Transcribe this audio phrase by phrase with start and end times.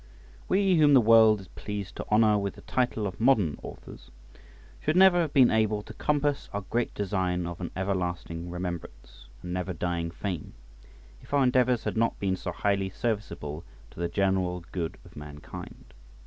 [0.49, 4.09] WE whom the world is pleased to honour with the title of modern authors,
[4.79, 9.53] should never have been able to compass our great design of an everlasting remembrance and
[9.53, 10.53] never dying fame
[11.21, 15.93] if our endeavours had not been so highly serviceable to the general good of mankind.